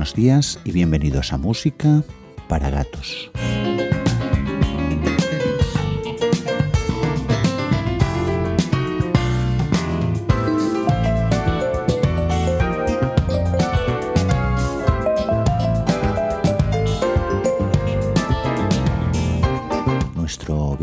[0.00, 2.02] Buenos días y bienvenidos a Música
[2.48, 3.30] para Gatos.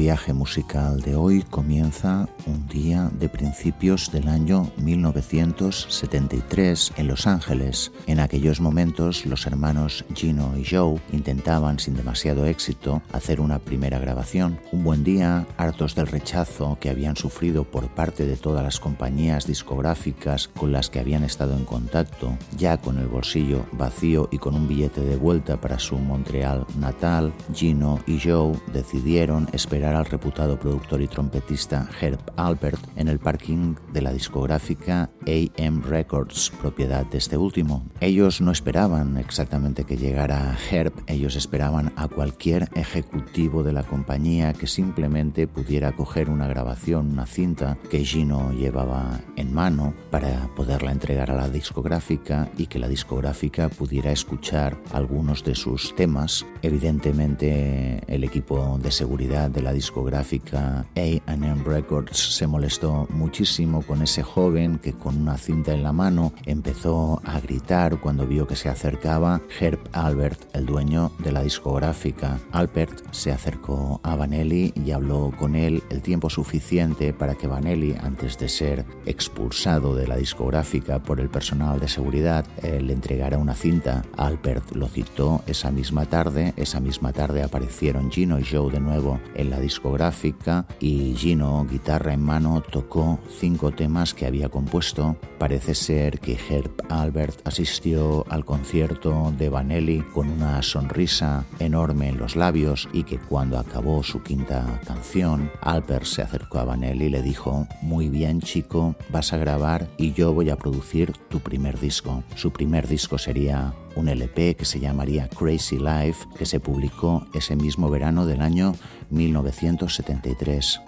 [0.08, 7.92] viaje musical de hoy comienza un de principios del año 1973 en Los Ángeles.
[8.06, 13.98] En aquellos momentos los hermanos Gino y Joe intentaban sin demasiado éxito hacer una primera
[13.98, 14.60] grabación.
[14.72, 19.48] Un buen día, hartos del rechazo que habían sufrido por parte de todas las compañías
[19.48, 24.54] discográficas con las que habían estado en contacto, ya con el bolsillo vacío y con
[24.54, 30.60] un billete de vuelta para su Montreal natal, Gino y Joe decidieron esperar al reputado
[30.60, 32.20] productor y trompetista Herb
[32.68, 37.86] Albert en el parking de la discográfica AM Records, propiedad de este último.
[38.02, 44.54] Ellos no esperaban exactamente que llegara Herb, ellos esperaban a cualquier ejecutivo de la compañía
[44.54, 50.92] que simplemente pudiera coger una grabación, una cinta que Gino llevaba en mano para poderla
[50.92, 56.46] entregar a la discográfica y que la discográfica pudiera escuchar algunos de sus temas.
[56.62, 64.24] Evidentemente el equipo de seguridad de la discográfica AM Records se molestó muchísimo con ese
[64.24, 68.68] joven que con una cinta en la mano empezó a gritar cuando vio que se
[68.68, 72.40] acercaba Herb Albert, el dueño de la discográfica.
[72.52, 77.96] Albert se acercó a Vanelli y habló con él el tiempo suficiente para que Vanelli,
[78.02, 83.38] antes de ser expulsado de la discográfica por el personal de seguridad, eh, le entregara
[83.38, 84.02] una cinta.
[84.18, 86.56] Albert lo citó esa misma tarde.
[86.58, 92.14] Esa misma tarde aparecieron Gino y Joe de nuevo en la discográfica y Gino, guitarra
[92.14, 95.18] en mano, tocó cinco temas que había compuesto.
[95.38, 102.18] Parece ser que Herb Albert asistió al concierto de Vanelli con una sonrisa enorme en
[102.18, 107.10] los labios y que cuando acabó su quinta canción, Albert se acercó a Vanelli y
[107.10, 111.80] le dijo, muy bien chico, vas a grabar y yo voy a producir tu primer
[111.80, 112.24] disco.
[112.36, 117.56] Su primer disco sería un LP que se llamaría Crazy Life, que se publicó ese
[117.56, 118.74] mismo verano del año
[119.10, 120.82] 1973.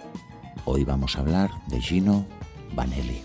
[0.72, 2.24] Hoy vamos a hablar de Gino
[2.76, 3.20] Vanelli.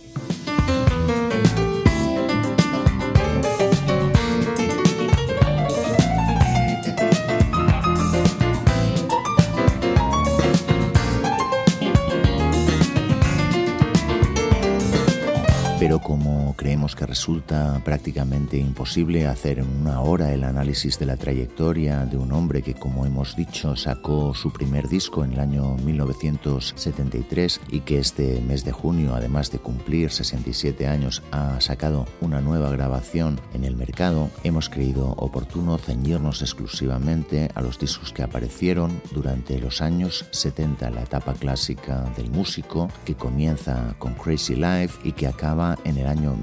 [17.16, 22.62] Resulta prácticamente imposible hacer en una hora el análisis de la trayectoria de un hombre
[22.62, 28.42] que, como hemos dicho, sacó su primer disco en el año 1973 y que este
[28.42, 33.78] mes de junio, además de cumplir 67 años, ha sacado una nueva grabación en el
[33.78, 40.90] mercado, hemos creído oportuno ceñirnos exclusivamente a los discos que aparecieron durante los años 70,
[40.90, 46.08] la etapa clásica del músico que comienza con Crazy Life y que acaba en el
[46.08, 46.36] año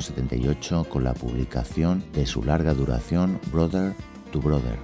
[0.00, 3.94] 1978 con la publicación de su larga duración Brother
[4.32, 4.78] to Brother.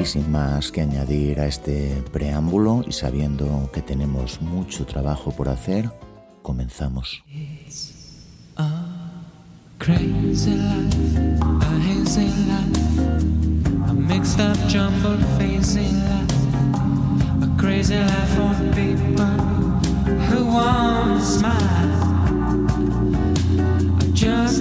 [0.00, 5.48] Y sin más que añadir a este preámbulo y sabiendo que tenemos mucho trabajo por
[5.48, 5.90] hacer,
[6.42, 7.22] comenzamos.
[20.32, 22.01] who want to smile.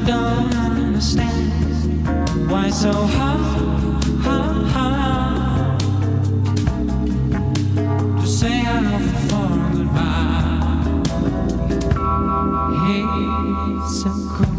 [0.06, 1.52] Don't understand
[2.50, 5.80] why so hard, hard, hard
[8.20, 10.50] to say I love you for goodbye.
[12.86, 13.06] Hey,
[14.00, 14.51] so cool,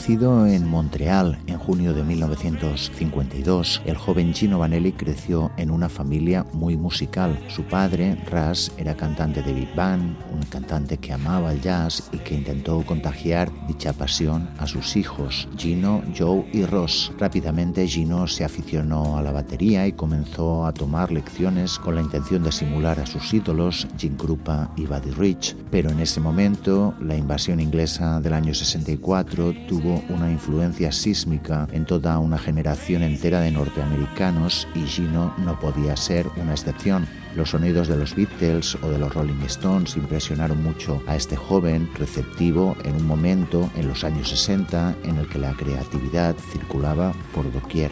[0.00, 1.36] Nacido en Montreal
[1.70, 7.38] junio de 1952, el joven Gino Vanelli creció en una familia muy musical.
[7.46, 12.18] Su padre, Ras, era cantante de big band, un cantante que amaba el jazz y
[12.18, 17.12] que intentó contagiar dicha pasión a sus hijos, Gino, Joe y Ross.
[17.20, 22.42] Rápidamente Gino se aficionó a la batería y comenzó a tomar lecciones con la intención
[22.42, 25.54] de simular a sus ídolos, Jim Krupa y Buddy Rich.
[25.70, 31.84] Pero en ese momento, la invasión inglesa del año 64 tuvo una influencia sísmica en
[31.84, 37.06] toda una generación entera de norteamericanos y Gino no podía ser una excepción.
[37.36, 41.88] Los sonidos de los Beatles o de los Rolling Stones impresionaron mucho a este joven
[41.94, 47.52] receptivo en un momento en los años 60 en el que la creatividad circulaba por
[47.52, 47.90] doquier.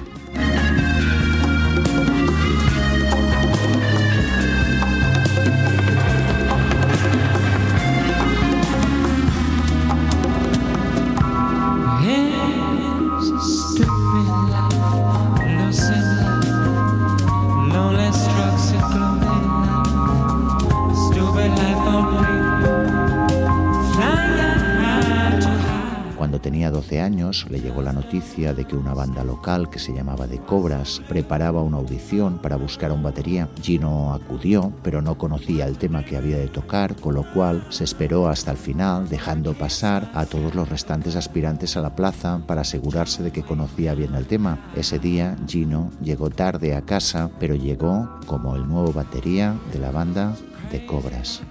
[27.50, 31.62] Le llegó la noticia de que una banda local que se llamaba The Cobras preparaba
[31.62, 33.48] una audición para buscar a un batería.
[33.60, 37.84] Gino acudió, pero no conocía el tema que había de tocar, con lo cual se
[37.84, 42.62] esperó hasta el final, dejando pasar a todos los restantes aspirantes a la plaza para
[42.62, 44.70] asegurarse de que conocía bien el tema.
[44.74, 49.90] Ese día Gino llegó tarde a casa, pero llegó como el nuevo batería de la
[49.90, 50.34] banda
[50.70, 51.42] The Cobras.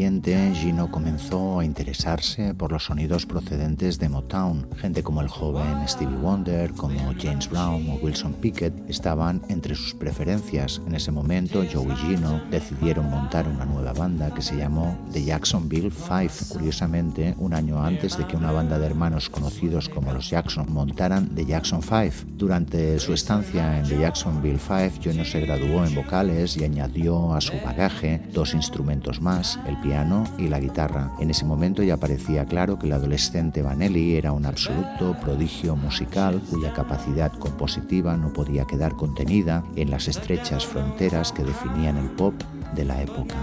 [0.03, 4.67] Siguiente, Gino comenzó a interesarse por los sonidos procedentes de Motown.
[4.75, 9.93] Gente como el joven Stevie Wonder, como James Brown o Wilson Pickett estaban entre sus
[9.93, 10.81] preferencias.
[10.85, 15.23] En ese momento, Joe y Gino decidieron montar una nueva banda que se llamó The
[15.23, 16.31] Jacksonville Five.
[16.49, 21.33] Curiosamente, un año antes de que una banda de hermanos conocidos como los Jackson montaran
[21.33, 22.13] The Jackson Five.
[22.35, 27.39] Durante su estancia en The Jacksonville Five, Gino se graduó en vocales y añadió a
[27.39, 29.92] su bagaje dos instrumentos más, el piano
[30.37, 31.11] y la guitarra.
[31.19, 36.41] En ese momento ya parecía claro que el adolescente Vanelli era un absoluto prodigio musical
[36.49, 42.33] cuya capacidad compositiva no podía quedar contenida en las estrechas fronteras que definían el pop
[42.75, 43.35] de la época.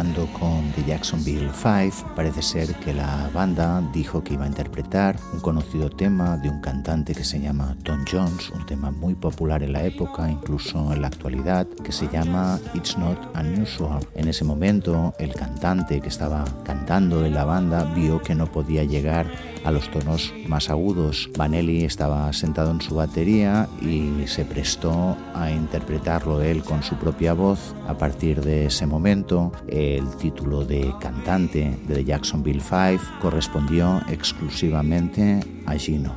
[0.00, 5.16] Tocando con The Jacksonville Five, parece ser que la banda dijo que iba a interpretar
[5.34, 9.62] un conocido tema de un cantante que se llama Tom Jones, un tema muy popular
[9.62, 14.00] en la época, incluso en la actualidad, que se llama It's Not Unusual.
[14.14, 18.84] En ese momento, el cantante que estaba cantando en la banda vio que no podía
[18.84, 19.26] llegar
[19.64, 21.28] a los tonos más agudos.
[21.36, 27.34] Vanelli estaba sentado en su batería y se prestó a interpretarlo él con su propia
[27.34, 27.74] voz.
[27.86, 29.52] A partir de ese momento,
[29.96, 36.14] el título de cantante de Jacksonville Five correspondió exclusivamente a Gino.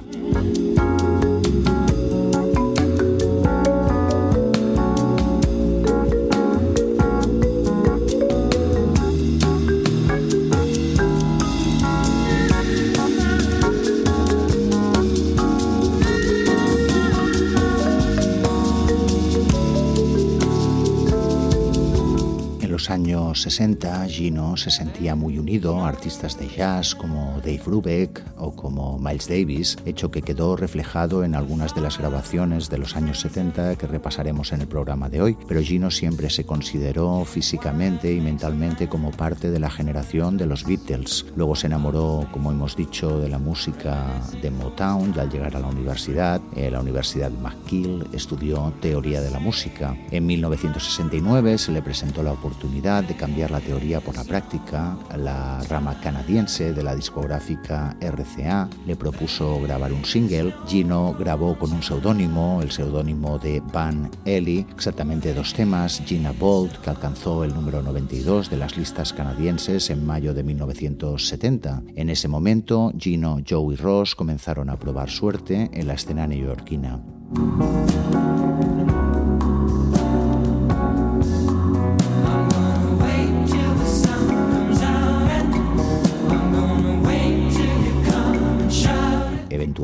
[23.64, 29.00] 60, Gino se sentía muy unido a artistas de jazz como Dave Brubeck o como
[29.00, 33.78] Miles Davis, hecho que quedó reflejado en algunas de las grabaciones de los años 70
[33.78, 35.38] que repasaremos en el programa de hoy.
[35.48, 40.66] Pero Gino siempre se consideró físicamente y mentalmente como parte de la generación de los
[40.66, 41.26] Beatles.
[41.38, 45.62] Luego se enamoró, como hemos dicho, de la música de Motown y al llegar a
[45.62, 49.96] la universidad, en la Universidad McGill, estudió teoría de la música.
[50.12, 55.62] En 1969 se le presentó la oportunidad de cambiar la teoría por la práctica, la
[55.70, 60.56] rama canadiense de la discográfica RCA le propuso grabar un single.
[60.66, 66.78] Gino grabó con un seudónimo, el seudónimo de Van Ellie, exactamente dos temas, Gina Bolt,
[66.82, 71.84] que alcanzó el número 92 de las listas canadienses en mayo de 1970.
[71.96, 77.02] En ese momento, Gino, Joe y Ross comenzaron a probar suerte en la escena neoyorquina.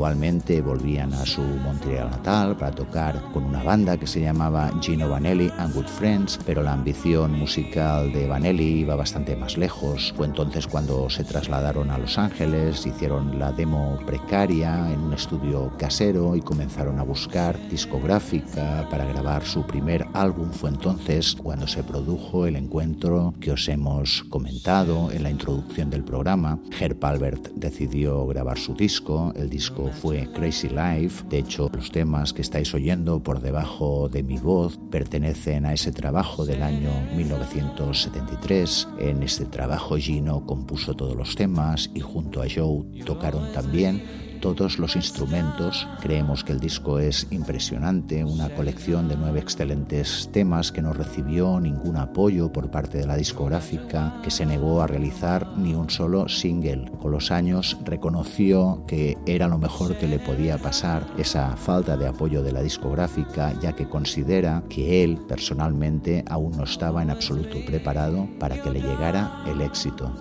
[0.00, 5.10] Eventualmente volvían a su Montreal natal para tocar con una banda que se llamaba Gino
[5.10, 10.14] Vanelli and Good Friends, pero la ambición musical de Vanelli iba bastante más lejos.
[10.16, 15.70] Fue entonces cuando se trasladaron a Los Ángeles, hicieron la demo precaria en un estudio
[15.76, 20.50] casero y comenzaron a buscar discográfica para grabar su primer álbum.
[20.50, 26.04] Fue entonces cuando se produjo el encuentro que os hemos comentado en la introducción del
[26.04, 26.58] programa.
[26.80, 32.32] Herb Albert decidió grabar su disco, el disco fue Crazy Life, de hecho los temas
[32.32, 38.88] que estáis oyendo por debajo de mi voz pertenecen a ese trabajo del año 1973.
[38.98, 44.78] En este trabajo Gino compuso todos los temas y junto a Joe tocaron también todos
[44.78, 45.86] los instrumentos.
[46.00, 51.60] Creemos que el disco es impresionante, una colección de nueve excelentes temas que no recibió
[51.60, 56.28] ningún apoyo por parte de la discográfica, que se negó a realizar ni un solo
[56.28, 56.90] single.
[57.00, 62.06] Con los años reconoció que era lo mejor que le podía pasar esa falta de
[62.06, 67.58] apoyo de la discográfica, ya que considera que él personalmente aún no estaba en absoluto
[67.66, 70.12] preparado para que le llegara el éxito.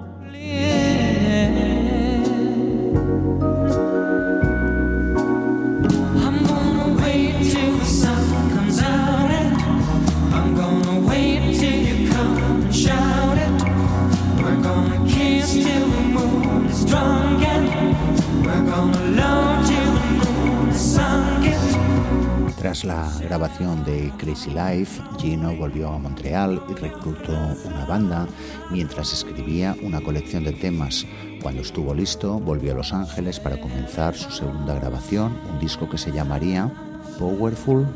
[22.69, 27.33] Tras la grabación de Crazy Life, Gino volvió a Montreal y reclutó
[27.65, 28.27] una banda
[28.69, 31.03] mientras escribía una colección de temas.
[31.41, 35.97] Cuando estuvo listo, volvió a Los Ángeles para comenzar su segunda grabación, un disco que
[35.97, 36.71] se llamaría
[37.17, 37.87] Powerful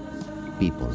[0.57, 0.87] People.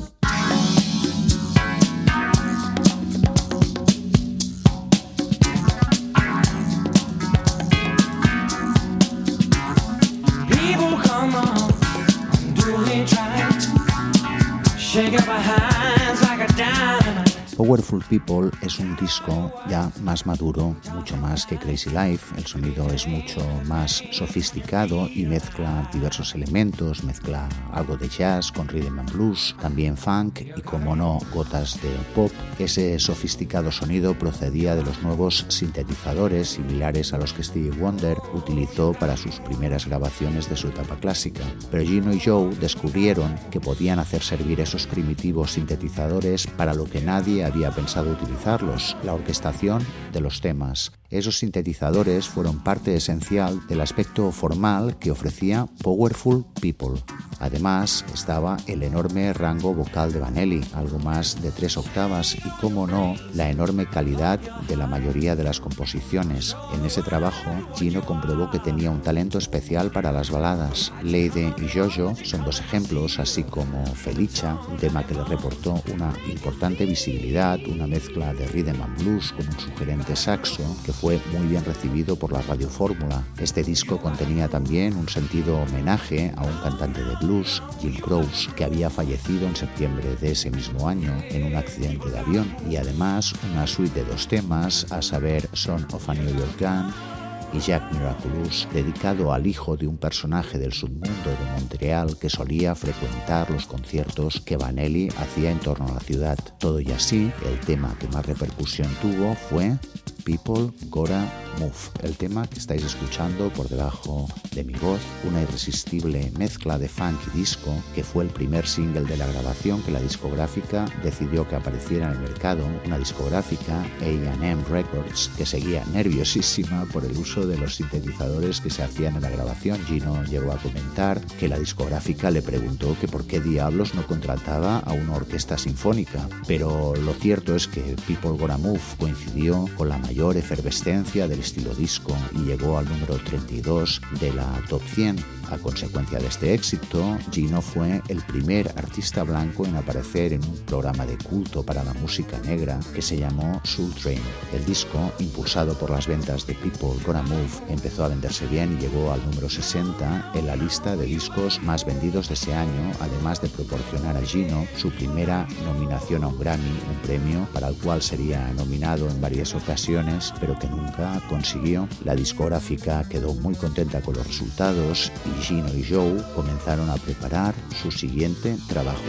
[17.68, 22.34] Powerful People es un disco ya más maduro, mucho más que Crazy Life.
[22.38, 28.68] El sonido es mucho más sofisticado y mezcla diversos elementos, mezcla algo de jazz con
[28.68, 32.32] rhythm and blues, también funk y como no gotas de pop.
[32.58, 38.94] Ese sofisticado sonido procedía de los nuevos sintetizadores similares a los que Stevie Wonder utilizó
[38.94, 41.42] para sus primeras grabaciones de su etapa clásica.
[41.70, 47.02] Pero Gino y Joe descubrieron que podían hacer servir esos primitivos sintetizadores para lo que
[47.02, 50.92] nadie había pensado utilizarlos, la orquestación de los temas.
[51.10, 57.02] Esos sintetizadores fueron parte esencial del aspecto formal que ofrecía Powerful People.
[57.40, 62.86] Además, estaba el enorme rango vocal de Vanelli, algo más de tres octavas, y como
[62.86, 64.38] no, la enorme calidad
[64.68, 66.54] de la mayoría de las composiciones.
[66.74, 70.92] En ese trabajo, Gino comprobó que tenía un talento especial para las baladas.
[71.02, 76.12] Leide y Jojo son dos ejemplos, así como Felicia, un tema que le reportó una
[76.30, 81.46] importante visibilidad, una mezcla de rhythm and blues con un sugerente saxo que fue muy
[81.48, 83.24] bien recibido por la radiofórmula.
[83.38, 88.64] Este disco contenía también un sentido homenaje a un cantante de blues, Jim Croce, que
[88.64, 93.32] había fallecido en septiembre de ese mismo año en un accidente de avión, y además
[93.50, 97.07] una suite de dos temas, a saber Son of a New York Gun
[97.52, 102.74] y Jack Miraculous, dedicado al hijo de un personaje del submundo de Montreal que solía
[102.74, 106.38] frecuentar los conciertos que Vanelli hacía en torno a la ciudad.
[106.58, 109.76] Todo y así, el tema que más repercusión tuvo fue
[110.24, 111.26] People Gora
[111.58, 111.72] Move,
[112.02, 117.18] el tema que estáis escuchando por debajo de mi voz, una irresistible mezcla de funk
[117.32, 121.56] y disco que fue el primer single de la grabación que la discográfica decidió que
[121.56, 127.58] apareciera en el mercado, una discográfica AM Records que seguía nerviosísima por el uso de
[127.58, 129.84] los sintetizadores que se hacían en la grabación.
[129.86, 134.78] Gino llegó a comentar que la discográfica le preguntó que por qué diablos no contrataba
[134.78, 139.98] a una orquesta sinfónica, pero lo cierto es que People Gonna Move coincidió con la
[140.08, 145.58] mayor efervescencia del estilo disco y llegó al número 32 de la Top 100 a
[145.58, 151.06] consecuencia de este éxito, Gino fue el primer artista blanco en aparecer en un programa
[151.06, 154.20] de culto para la música negra que se llamó Soul Train.
[154.52, 158.82] El disco, impulsado por las ventas de People Gonna Move, empezó a venderse bien y
[158.82, 163.40] llegó al número 60 en la lista de discos más vendidos de ese año, además
[163.40, 168.02] de proporcionar a Gino su primera nominación a un Grammy, un premio para el cual
[168.02, 171.88] sería nominado en varias ocasiones, pero que nunca consiguió.
[172.04, 177.54] La discográfica quedó muy contenta con los resultados y Gino y Joe comenzaron a preparar
[177.82, 179.02] su siguiente trabajo.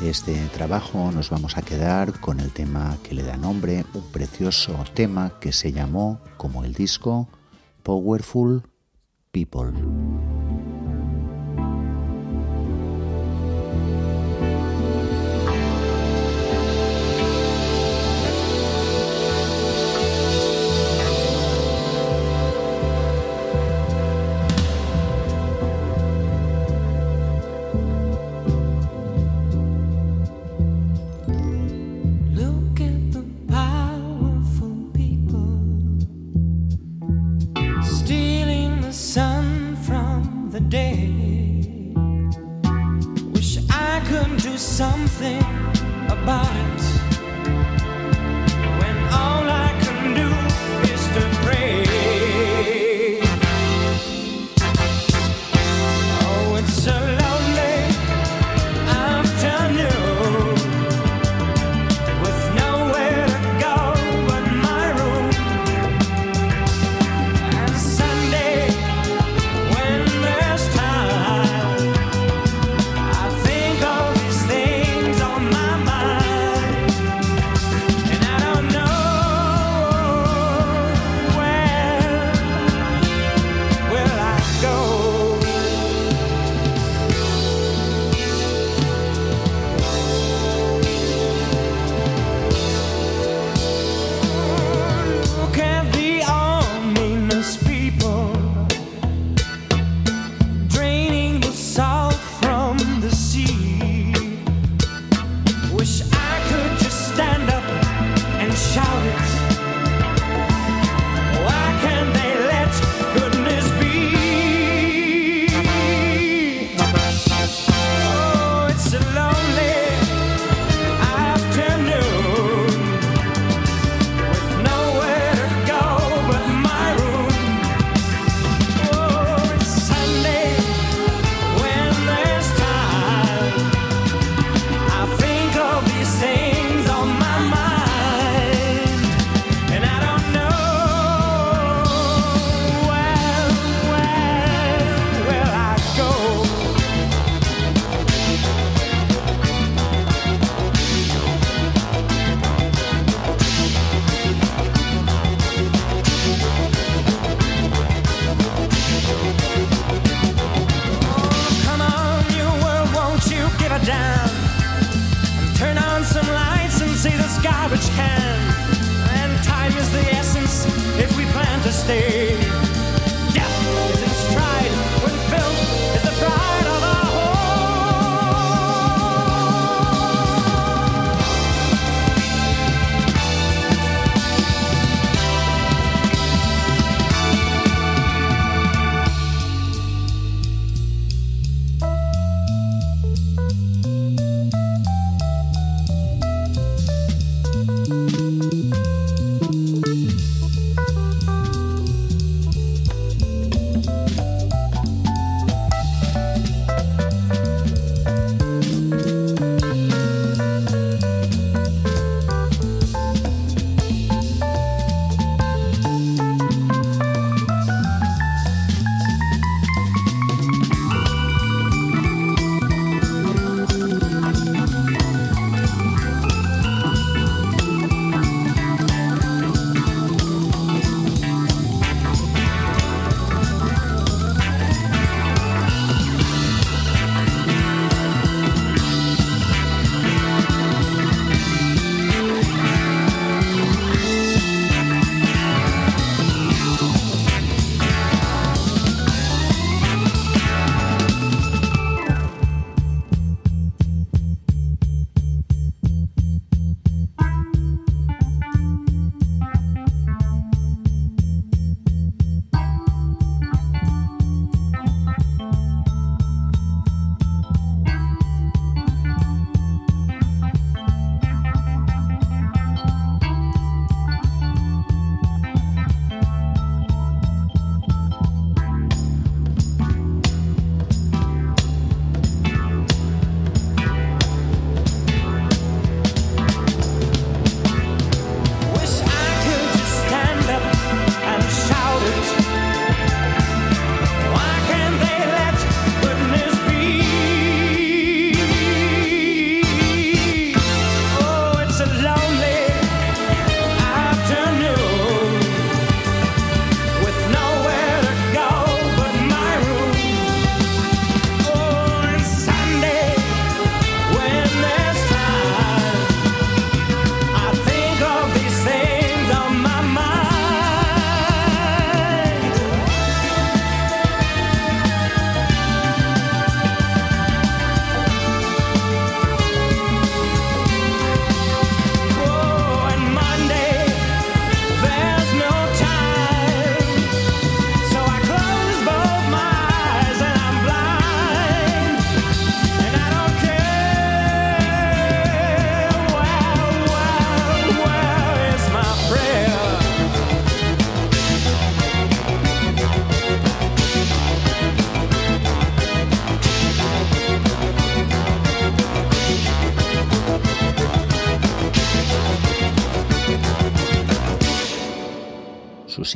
[0.00, 4.10] De este trabajo nos vamos a quedar con el tema que le da nombre, un
[4.10, 7.28] precioso tema que se llamó, como el disco,
[7.82, 8.62] Powerful
[9.30, 9.72] People.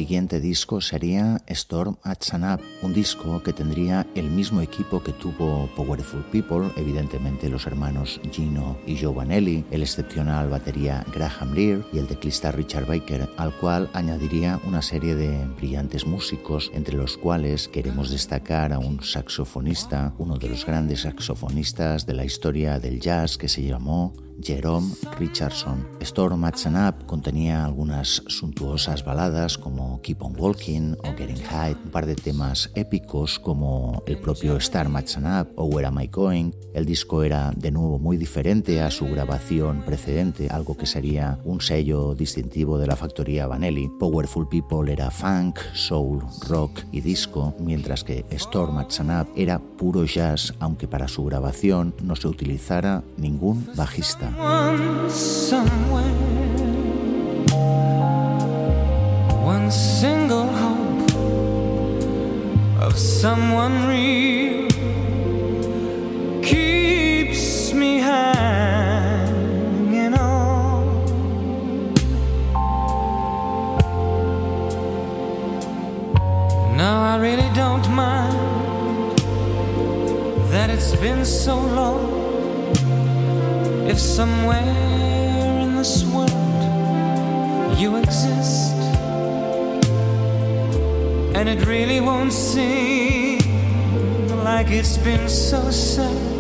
[0.05, 5.67] Siguiente disco sería Storm at Sanab, un disco que tendría el mismo equipo que tuvo
[5.75, 11.97] Powerful People, evidentemente los hermanos Gino y Joe Vanelli, el excepcional batería Graham Lear y
[11.97, 17.69] el teclista Richard Baker, al cual añadiría una serie de brillantes músicos, entre los cuales
[17.69, 23.39] queremos destacar a un saxofonista, uno de los grandes saxofonistas de la historia del jazz
[23.39, 24.13] que se llamó
[24.45, 25.87] Jerome Richardson.
[26.01, 31.91] Storm at Up contenía algunas suntuosas baladas como Keep on Walking o Getting High, un
[31.91, 36.51] par de temas épicos como el propio Star Match Up o Where Am I Going.
[36.75, 41.61] El disco era de nuevo muy diferente a su grabación precedente, algo que sería un
[41.61, 43.89] sello distintivo de la factoría Vanelli.
[43.99, 50.05] Powerful People era funk, soul, rock y disco, mientras que Storm at Up era puro
[50.05, 54.34] jazz, aunque para su grabación no se utilizara ningún bajista.
[54.37, 56.03] One somewhere,
[59.45, 61.11] one single hope
[62.83, 64.69] of someone real
[66.43, 69.35] keeps me hanging
[70.15, 71.05] on.
[76.77, 79.17] Now I really don't mind
[80.51, 82.24] that it's been so long
[83.87, 88.75] if somewhere in this world you exist,
[91.37, 93.41] and it really won't seem
[94.43, 96.34] like it's been so sad.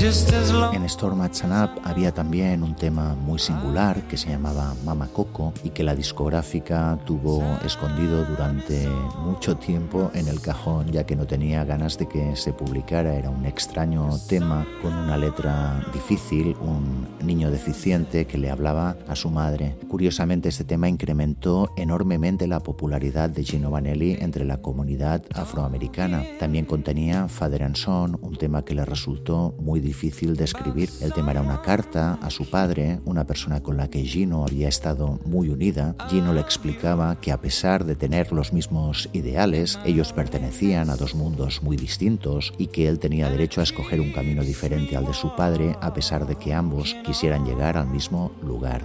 [0.00, 5.52] En Storm at Up había también un tema muy singular que se llamaba Mama Coco
[5.64, 8.88] y que la discográfica tuvo escondido durante
[9.24, 13.16] mucho tiempo en el cajón ya que no tenía ganas de que se publicara.
[13.16, 19.16] Era un extraño tema con una letra difícil, un niño deficiente que le hablaba a
[19.16, 19.76] su madre.
[19.88, 26.22] Curiosamente este tema incrementó enormemente la popularidad de Gino Vanelli entre la comunidad afroamericana.
[26.38, 30.90] También contenía Father and Son, un tema que le resultó muy difícil difícil de escribir.
[31.00, 34.68] El tema era una carta a su padre, una persona con la que Gino había
[34.68, 35.96] estado muy unida.
[36.08, 41.14] Gino le explicaba que a pesar de tener los mismos ideales, ellos pertenecían a dos
[41.14, 45.14] mundos muy distintos y que él tenía derecho a escoger un camino diferente al de
[45.14, 48.82] su padre a pesar de que ambos quisieran llegar al mismo lugar.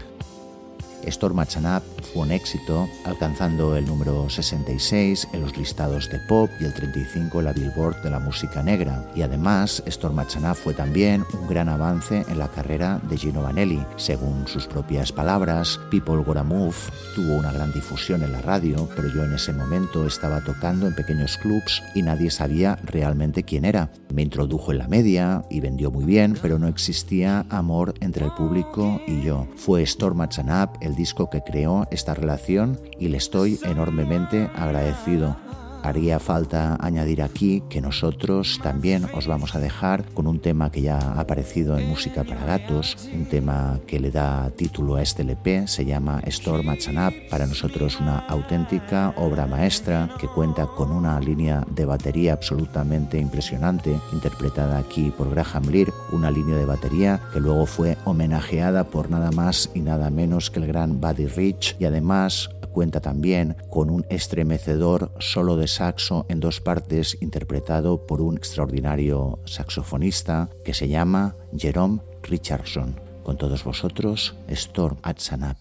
[1.07, 6.65] Storm Up fue un éxito, alcanzando el número 66 en los listados de pop y
[6.65, 9.09] el 35 en la Billboard de la música negra.
[9.15, 13.83] Y además, Storm Up fue también un gran avance en la carrera de Gino Vanelli.
[13.95, 16.75] Según sus propias palabras, People Gotta Move
[17.15, 20.95] tuvo una gran difusión en la radio, pero yo en ese momento estaba tocando en
[20.95, 23.91] pequeños clubs y nadie sabía realmente quién era.
[24.13, 28.31] Me introdujo en la media y vendió muy bien, pero no existía amor entre el
[28.33, 29.47] público y yo.
[29.55, 35.35] Fue Storm Up el disco que creó esta relación y le estoy enormemente agradecido.
[35.83, 40.81] Haría falta añadir aquí que nosotros también os vamos a dejar con un tema que
[40.81, 45.23] ya ha aparecido en Música para Gatos, un tema que le da título a este
[45.23, 50.89] LP, se llama Storm at Up, para nosotros una auténtica obra maestra que cuenta con
[50.89, 57.19] una línea de batería absolutamente impresionante, interpretada aquí por Graham Lear, una línea de batería
[57.33, 61.75] que luego fue homenajeada por nada más y nada menos que el gran Buddy Rich
[61.77, 68.21] y además cuenta también con un estremecedor solo de saxo en dos partes interpretado por
[68.21, 72.99] un extraordinario saxofonista que se llama Jerome Richardson.
[73.23, 75.57] Con todos vosotros, Storm at Sanap.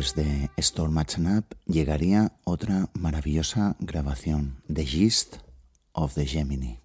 [0.00, 5.36] Después de Storm Up llegaría otra maravillosa grabación, The Gist
[5.92, 6.80] of the Gemini.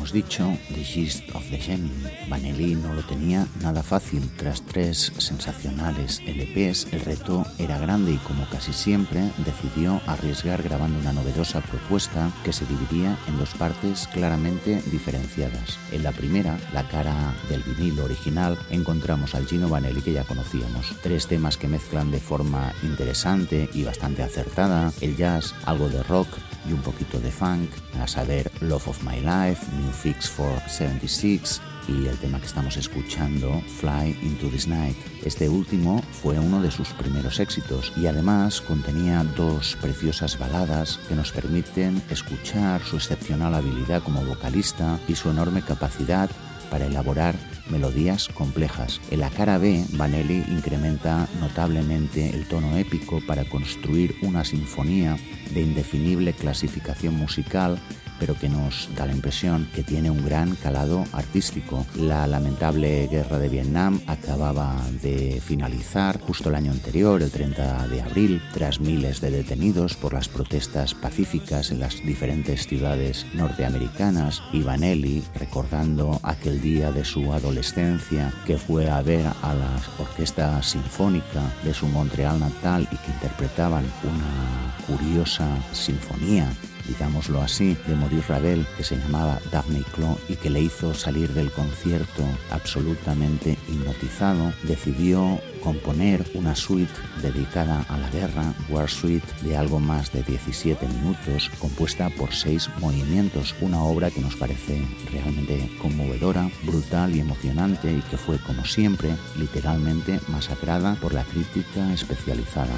[0.00, 1.90] Hemos dicho, The Gist of the Gemini.
[2.30, 4.30] Vanelli no lo tenía nada fácil.
[4.38, 10.98] Tras tres sensacionales LPs, el reto era grande y como casi siempre, decidió arriesgar grabando
[10.98, 15.78] una novedosa propuesta que se dividía en dos partes claramente diferenciadas.
[15.92, 20.94] En la primera, la cara del vinilo original, encontramos al Gino Vanelli que ya conocíamos.
[21.02, 26.28] Tres temas que mezclan de forma interesante y bastante acertada, el jazz, algo de rock
[26.68, 27.70] y un poquito de funk,
[28.00, 32.76] a saber Love of My Life, New Fix for 76 y el tema que estamos
[32.76, 34.96] escuchando, Fly into this Night.
[35.24, 41.14] Este último fue uno de sus primeros éxitos y además contenía dos preciosas baladas que
[41.14, 46.30] nos permiten escuchar su excepcional habilidad como vocalista y su enorme capacidad
[46.70, 47.34] para elaborar
[47.70, 49.00] melodías complejas.
[49.10, 55.16] En la cara B, Vanelli incrementa notablemente el tono épico para construir una sinfonía
[55.54, 57.80] de indefinible clasificación musical
[58.20, 61.86] pero que nos da la impresión que tiene un gran calado artístico.
[61.96, 68.02] La lamentable guerra de Vietnam acababa de finalizar justo el año anterior, el 30 de
[68.02, 74.42] abril, tras miles de detenidos por las protestas pacíficas en las diferentes ciudades norteamericanas.
[74.52, 81.42] Vanelli, recordando aquel día de su adolescencia que fue a ver a la orquesta sinfónica
[81.64, 86.52] de su Montreal natal y que interpretaban una curiosa sinfonía
[86.86, 91.32] digámoslo así, de Maurice Ravel, que se llamaba Daphne Clo y que le hizo salir
[91.32, 99.56] del concierto absolutamente hipnotizado, decidió componer una suite dedicada a la guerra, War Suite, de
[99.56, 105.70] algo más de 17 minutos, compuesta por seis movimientos, una obra que nos parece realmente
[105.80, 112.72] conmovedora, brutal y emocionante y que fue, como siempre, literalmente masacrada por la crítica especializada.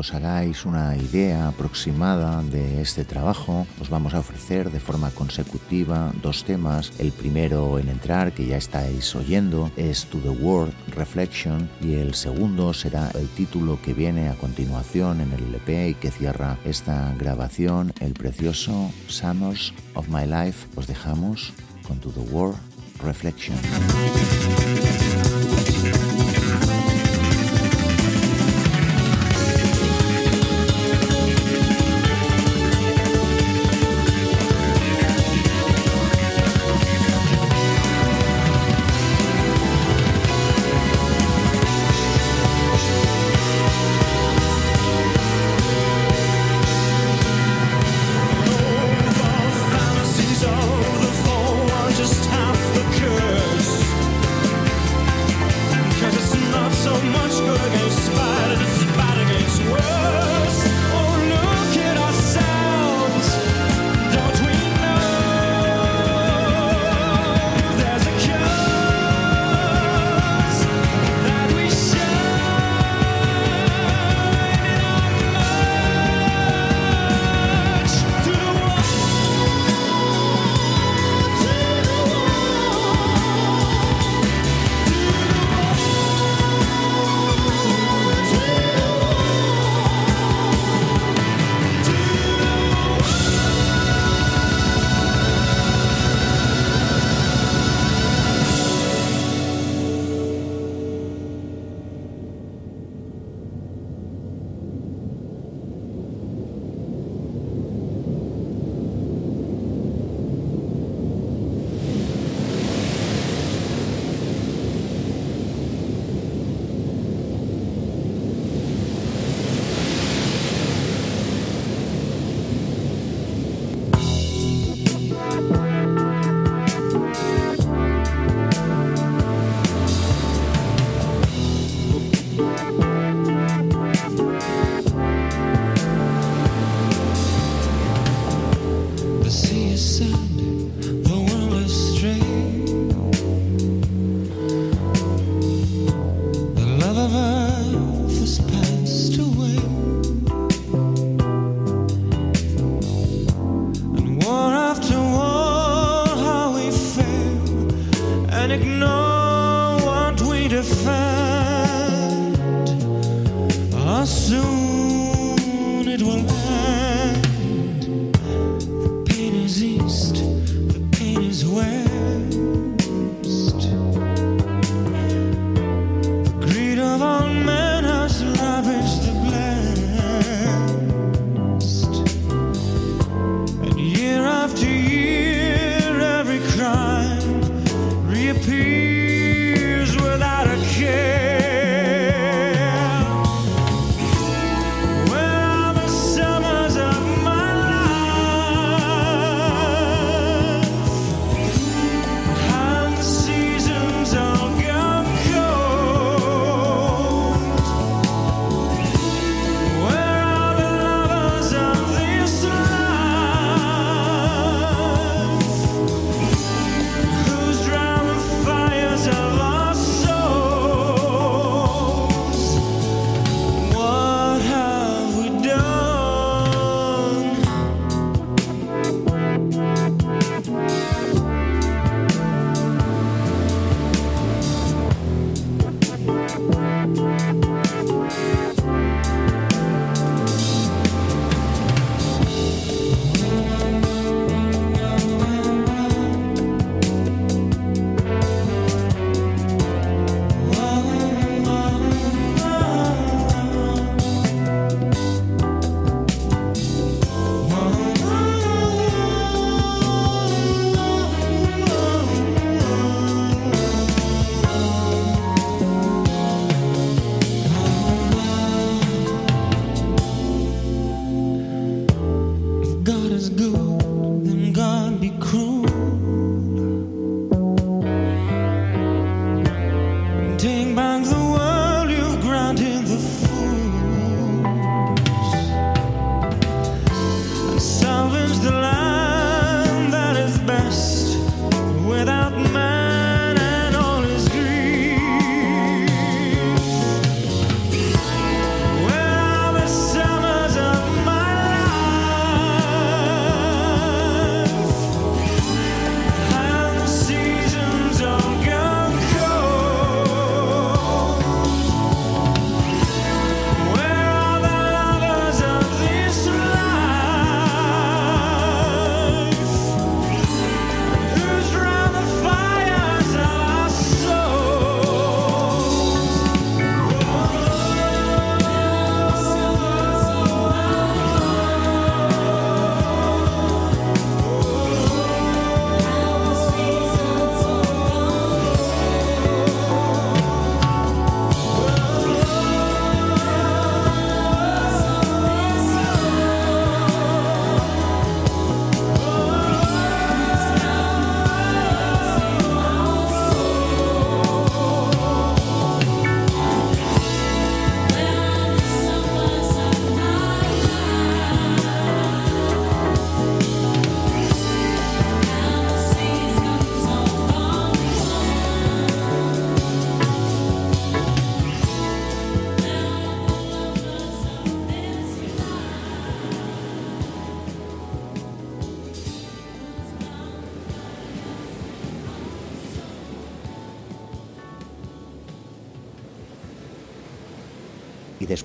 [0.00, 6.10] Os hagáis una idea aproximada de este trabajo, os vamos a ofrecer de forma consecutiva
[6.22, 6.90] dos temas.
[6.98, 12.14] El primero en entrar, que ya estáis oyendo, es To the World Reflection y el
[12.14, 17.14] segundo será el título que viene a continuación en el LP y que cierra esta
[17.18, 20.66] grabación, el precioso Summers of My Life.
[20.76, 21.52] Os dejamos
[21.86, 22.56] con To the World
[23.04, 23.56] Reflection.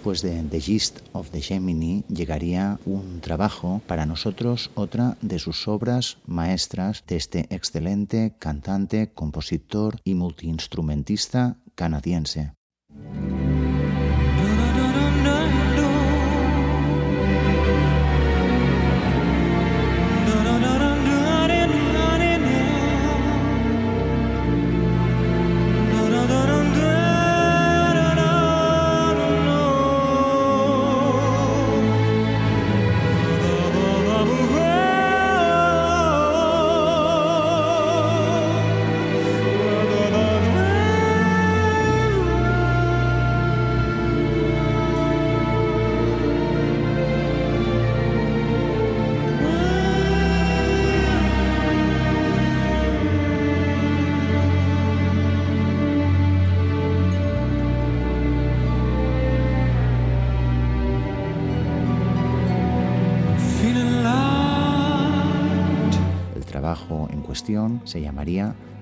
[0.06, 5.68] Después de The Gist of the Gemini llegaría un trabajo, para nosotros otra de sus
[5.68, 12.54] obras maestras de este excelente cantante, compositor y multiinstrumentista canadiense.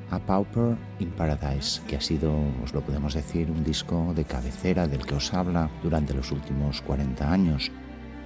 [0.09, 2.31] A Pauper in Paradise, que ha sido,
[2.63, 6.81] os lo podemos decir, un disco de cabecera del que os habla durante los últimos
[6.81, 7.71] 40 años.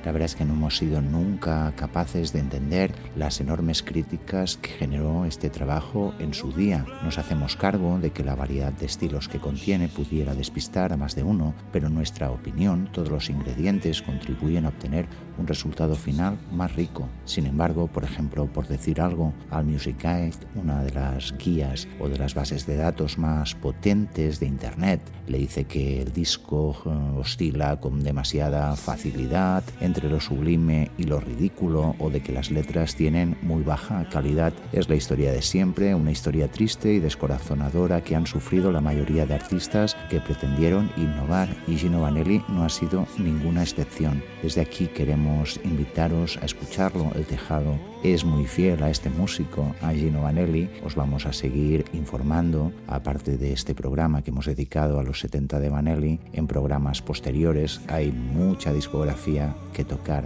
[0.06, 4.70] La verdad es que no hemos sido nunca capaces de entender las enormes críticas que
[4.70, 6.86] generó este trabajo en su día.
[7.04, 11.16] Nos hacemos cargo de que la variedad de estilos que contiene pudiera despistar a más
[11.16, 16.38] de uno, pero en nuestra opinión todos los ingredientes contribuyen a obtener un resultado final
[16.52, 17.08] más rico.
[17.26, 22.10] Sin embargo, por ejemplo, por decir algo, al Music Guide, una de las guías o
[22.10, 27.20] de las bases de datos más potentes de Internet, le dice que el disco eh,
[27.20, 32.52] oscila con demasiada facilidad entre entre lo sublime y lo ridículo o de que las
[32.52, 34.54] letras tienen muy baja calidad.
[34.72, 39.26] Es la historia de siempre, una historia triste y descorazonadora que han sufrido la mayoría
[39.26, 44.22] de artistas que pretendieron innovar y Gino Vanelli no ha sido ninguna excepción.
[44.44, 47.12] Desde aquí queremos invitaros a escucharlo.
[47.16, 50.70] El Tejado es muy fiel a este músico, a Gino Vanelli.
[50.84, 55.60] Os vamos a seguir informando, aparte de este programa que hemos dedicado a los 70
[55.60, 60.26] de Vanelli, en programas posteriores hay mucha discografía que tocar.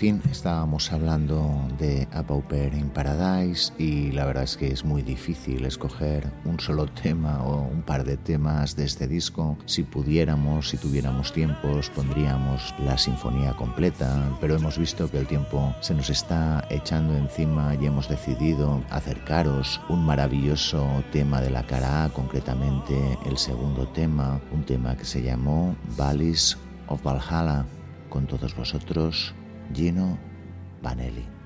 [0.00, 5.02] Fin, estábamos hablando de A Pauper in Paradise y la verdad es que es muy
[5.02, 9.58] difícil escoger un solo tema o un par de temas de este disco.
[9.66, 15.74] Si pudiéramos, si tuviéramos tiempos, pondríamos la sinfonía completa, pero hemos visto que el tiempo
[15.82, 22.04] se nos está echando encima y hemos decidido acercaros un maravilloso tema de la cara
[22.04, 27.66] A, concretamente el segundo tema, un tema que se llamó Valleys of Valhalla.
[28.08, 29.36] Con todos vosotros,
[29.72, 30.18] Gino
[30.80, 31.39] Vanelli.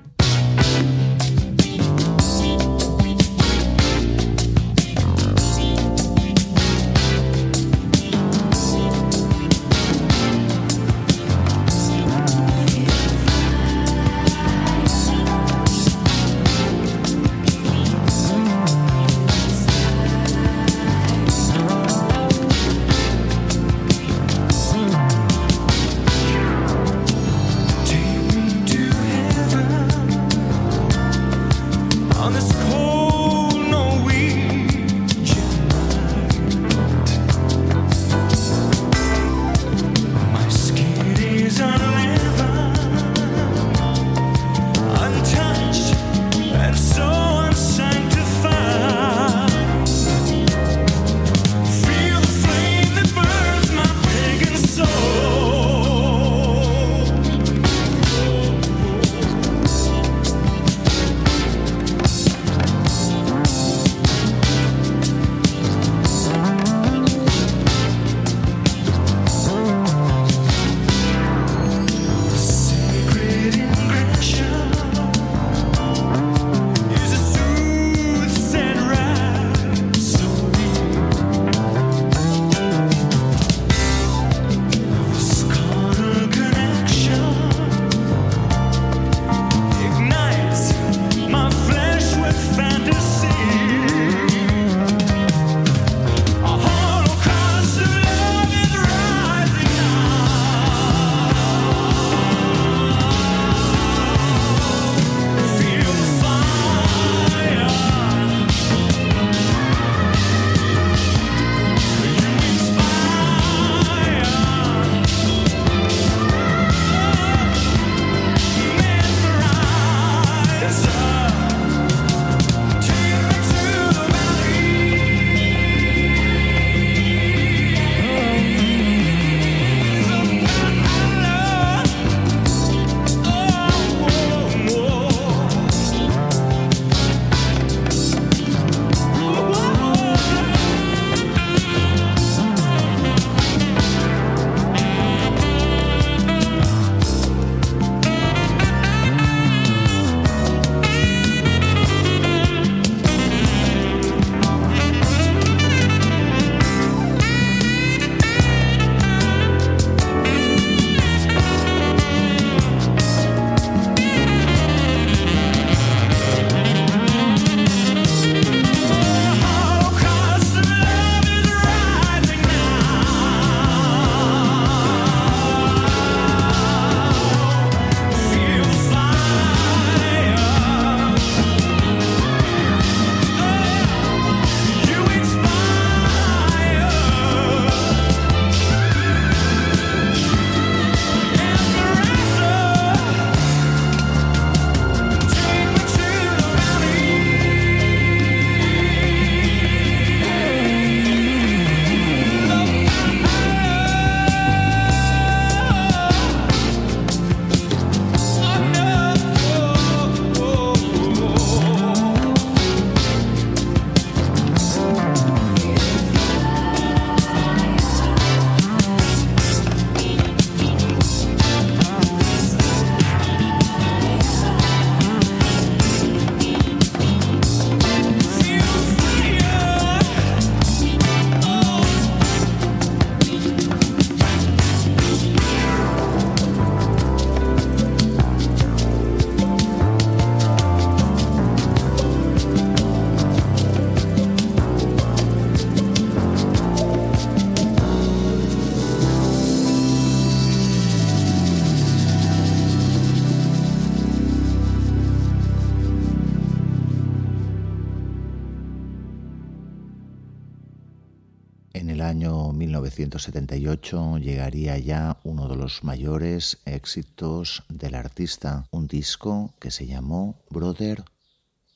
[263.05, 270.41] 1978 llegaría ya uno de los mayores éxitos del artista, un disco que se llamó
[270.49, 271.03] Brother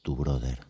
[0.02, 0.69] to Brother.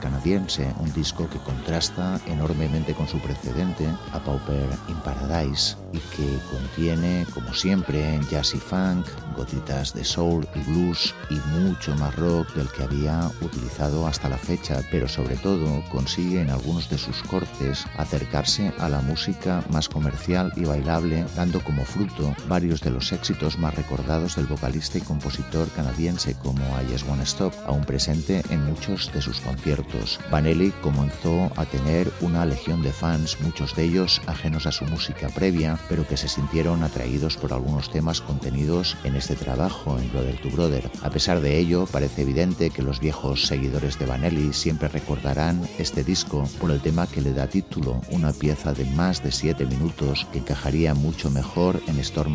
[0.00, 6.38] Canadiense, un disco que contrasta enormemente con su precedente, A Pauper in Paradise, y que
[6.50, 12.52] contiene, como siempre, jazz y funk, gotitas de soul y blues y mucho más rock
[12.54, 17.22] del que había utilizado hasta la fecha, pero sobre todo consigue en algunos de sus
[17.22, 23.12] cortes acercarse a la música más comercial y bailable, dando como fruto varios de los
[23.12, 28.42] éxitos más recordados del vocalista y compositor canadiense como I Just Wanna Stop, aún presente
[28.50, 30.20] en muchos de sus conciertos.
[30.30, 35.28] Vanelli comenzó a tener una legión de fans, muchos de ellos ajenos a su música
[35.28, 40.36] previa, pero que se sintieron atraídos por algunos temas contenidos en este trabajo en Brother
[40.42, 40.90] to Brother.
[41.02, 46.04] A pesar de ello, parece evidente que los viejos seguidores de Vanelli siempre recordarán este
[46.04, 50.26] disco por el tema que le da título, una pieza de más de 7 minutos
[50.30, 52.34] que encajaría mucho mejor en Storm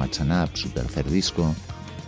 [0.54, 1.54] su tercer disco,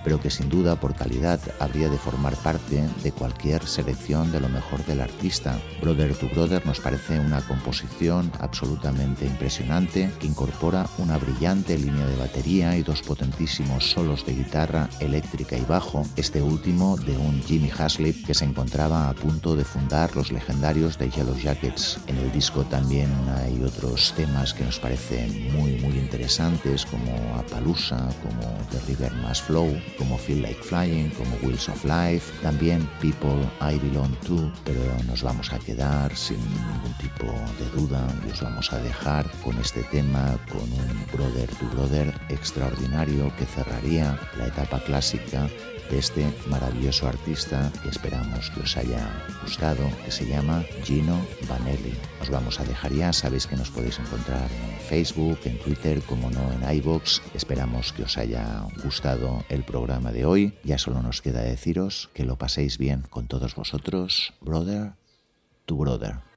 [0.03, 4.49] pero que sin duda por calidad habría de formar parte de cualquier selección de lo
[4.49, 5.59] mejor del artista.
[5.81, 12.15] Brother to Brother nos parece una composición absolutamente impresionante que incorpora una brillante línea de
[12.15, 17.71] batería y dos potentísimos solos de guitarra eléctrica y bajo, este último de un Jimmy
[17.77, 21.99] Haslip que se encontraba a punto de fundar los legendarios de Yellow Jackets.
[22.07, 28.09] En el disco también hay otros temas que nos parecen muy muy interesantes como Appaloosa,
[28.21, 33.47] como The River Mass Flow, como Feel Like Flying, como Wheels of Life, también People
[33.61, 38.41] I Belong To, pero nos vamos a quedar sin ningún tipo de duda y os
[38.41, 44.47] vamos a dejar con este tema, con un Brother to Brother extraordinario que cerraría la
[44.47, 45.47] etapa clásica
[45.91, 49.11] de este maravilloso artista que esperamos que os haya
[49.43, 51.19] gustado, que se llama Gino
[51.49, 51.93] Vanelli.
[52.21, 56.31] Os vamos a dejar ya, sabéis que nos podéis encontrar en Facebook, en Twitter, como
[56.31, 57.21] no en iBox.
[57.35, 60.53] Esperamos que os haya gustado el programa de hoy.
[60.63, 64.93] Ya solo nos queda deciros que lo paséis bien con todos vosotros, brother
[65.65, 66.30] to brother.